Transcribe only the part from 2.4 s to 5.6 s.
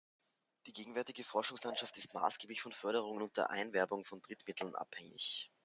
von Förderungen und der Einwerbung von Drittmitteln abhängig.